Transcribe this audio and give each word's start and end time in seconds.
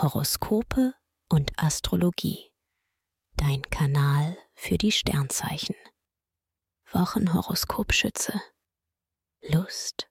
Horoskope 0.00 0.94
und 1.28 1.50
Astrologie. 1.56 2.52
Dein 3.34 3.62
Kanal 3.62 4.38
für 4.54 4.78
die 4.78 4.92
Sternzeichen. 4.92 5.74
Wochenhoroskopschütze. 6.92 8.40
Lust 9.42 10.08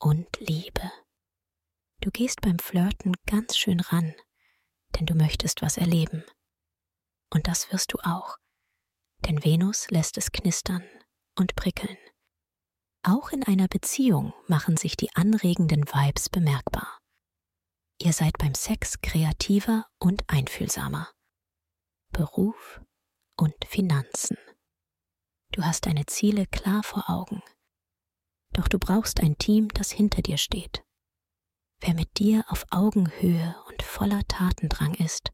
und 0.00 0.26
Liebe. 0.40 0.90
Du 2.00 2.10
gehst 2.10 2.40
beim 2.40 2.58
Flirten 2.58 3.14
ganz 3.24 3.56
schön 3.56 3.78
ran, 3.78 4.16
denn 4.96 5.06
du 5.06 5.14
möchtest 5.14 5.62
was 5.62 5.76
erleben. 5.76 6.24
Und 7.32 7.46
das 7.46 7.70
wirst 7.70 7.92
du 7.92 7.98
auch, 8.00 8.36
denn 9.20 9.44
Venus 9.44 9.92
lässt 9.92 10.18
es 10.18 10.32
knistern 10.32 10.82
und 11.36 11.54
prickeln. 11.54 11.98
Auch 13.04 13.30
in 13.30 13.44
einer 13.44 13.68
Beziehung 13.68 14.34
machen 14.48 14.76
sich 14.76 14.96
die 14.96 15.14
anregenden 15.14 15.86
Vibes 15.86 16.28
bemerkbar. 16.28 16.97
Ihr 18.08 18.14
seid 18.14 18.38
beim 18.38 18.54
Sex 18.54 19.02
kreativer 19.02 19.84
und 19.98 20.24
einfühlsamer. 20.28 21.10
Beruf 22.10 22.80
und 23.36 23.54
Finanzen. 23.66 24.38
Du 25.52 25.62
hast 25.62 25.84
deine 25.84 26.06
Ziele 26.06 26.46
klar 26.46 26.82
vor 26.82 27.10
Augen. 27.10 27.42
Doch 28.54 28.66
du 28.66 28.78
brauchst 28.78 29.20
ein 29.20 29.36
Team, 29.36 29.68
das 29.74 29.90
hinter 29.90 30.22
dir 30.22 30.38
steht. 30.38 30.82
Wer 31.80 31.92
mit 31.92 32.18
dir 32.18 32.46
auf 32.48 32.64
Augenhöhe 32.70 33.54
und 33.68 33.82
voller 33.82 34.26
Tatendrang 34.26 34.94
ist, 34.94 35.30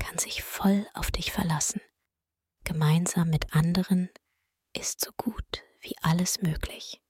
kann 0.00 0.18
sich 0.18 0.42
voll 0.42 0.88
auf 0.94 1.12
dich 1.12 1.30
verlassen. 1.30 1.80
Gemeinsam 2.64 3.30
mit 3.30 3.54
anderen 3.54 4.10
ist 4.76 5.00
so 5.00 5.12
gut 5.16 5.62
wie 5.78 5.94
alles 6.02 6.42
möglich. 6.42 7.00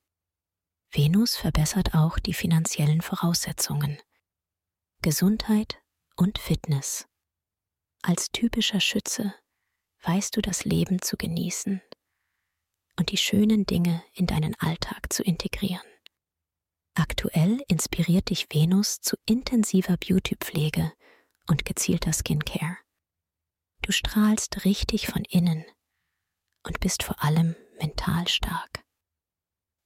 Venus 0.90 1.36
verbessert 1.36 1.94
auch 1.94 2.18
die 2.18 2.34
finanziellen 2.34 3.00
Voraussetzungen. 3.00 3.98
Gesundheit 5.04 5.82
und 6.16 6.38
Fitness. 6.38 7.06
Als 8.00 8.32
typischer 8.32 8.80
Schütze 8.80 9.34
weißt 10.02 10.34
du 10.34 10.40
das 10.40 10.64
Leben 10.64 11.02
zu 11.02 11.18
genießen 11.18 11.82
und 12.98 13.12
die 13.12 13.18
schönen 13.18 13.66
Dinge 13.66 14.02
in 14.14 14.24
deinen 14.24 14.54
Alltag 14.54 15.12
zu 15.12 15.22
integrieren. 15.22 15.86
Aktuell 16.94 17.62
inspiriert 17.68 18.30
dich 18.30 18.46
Venus 18.50 19.02
zu 19.02 19.16
intensiver 19.26 19.98
Beautypflege 19.98 20.90
und 21.48 21.66
gezielter 21.66 22.14
Skincare. 22.14 22.78
Du 23.82 23.92
strahlst 23.92 24.64
richtig 24.64 25.08
von 25.08 25.24
innen 25.28 25.66
und 26.66 26.80
bist 26.80 27.02
vor 27.02 27.22
allem 27.22 27.54
mental 27.78 28.26
stark. 28.26 28.82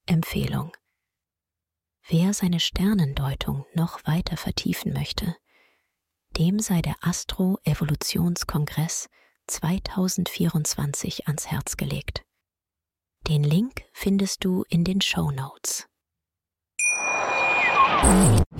Empfehlung. 0.06 0.71
Wer 2.11 2.33
seine 2.33 2.59
Sternendeutung 2.59 3.67
noch 3.75 4.01
weiter 4.06 4.39
vertiefen 4.39 4.95
möchte, 4.95 5.37
dem 6.39 6.59
sei 6.59 6.81
der 6.81 6.95
Astro-Evolutionskongress 7.03 9.11
2024 9.47 11.27
ans 11.27 11.48
Herz 11.48 11.77
gelegt. 11.77 12.25
Den 13.27 13.45
Link 13.45 13.83
findest 13.92 14.42
du 14.42 14.65
in 14.70 14.84
den 14.84 15.03
Show 15.03 15.31
Notes. 15.31 15.87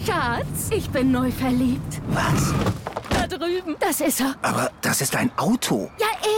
Schatz, 0.05 0.69
ich 0.71 0.91
bin 0.91 1.11
neu 1.11 1.31
verliebt. 1.31 2.03
Was? 2.09 2.53
Da 3.09 3.27
drüben. 3.27 3.77
Das 3.81 4.03
ist 4.03 4.21
er. 4.21 4.37
Aber 4.43 4.71
das 4.83 5.01
ist 5.01 5.17
ein 5.17 5.33
Auto. 5.39 5.91
Ja, 5.99 6.09
eben. 6.23 6.38